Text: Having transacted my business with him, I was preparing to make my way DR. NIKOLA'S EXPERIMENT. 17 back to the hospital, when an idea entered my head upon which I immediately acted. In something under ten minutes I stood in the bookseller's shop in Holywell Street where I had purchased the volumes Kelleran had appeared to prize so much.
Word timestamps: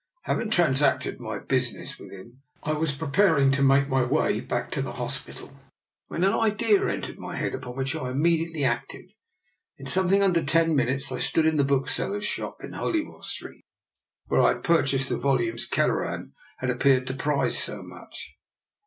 Having 0.23 0.49
transacted 0.49 1.19
my 1.19 1.37
business 1.37 1.99
with 1.99 2.09
him, 2.11 2.41
I 2.63 2.71
was 2.73 2.91
preparing 2.91 3.51
to 3.51 3.61
make 3.61 3.87
my 3.87 4.03
way 4.03 4.39
DR. 4.39 4.41
NIKOLA'S 4.41 4.41
EXPERIMENT. 4.41 4.47
17 4.49 4.49
back 4.49 4.71
to 4.71 4.81
the 4.81 4.93
hospital, 4.93 5.59
when 6.07 6.23
an 6.23 6.33
idea 6.33 6.87
entered 6.87 7.19
my 7.19 7.35
head 7.35 7.53
upon 7.53 7.75
which 7.75 7.95
I 7.95 8.09
immediately 8.09 8.63
acted. 8.63 9.11
In 9.77 9.85
something 9.85 10.23
under 10.23 10.43
ten 10.43 10.75
minutes 10.75 11.11
I 11.11 11.19
stood 11.19 11.45
in 11.45 11.57
the 11.57 11.63
bookseller's 11.63 12.25
shop 12.25 12.63
in 12.63 12.73
Holywell 12.73 13.21
Street 13.21 13.63
where 14.25 14.41
I 14.41 14.53
had 14.53 14.63
purchased 14.63 15.09
the 15.09 15.19
volumes 15.19 15.67
Kelleran 15.67 16.33
had 16.57 16.71
appeared 16.71 17.05
to 17.05 17.13
prize 17.13 17.59
so 17.59 17.83
much. 17.83 18.39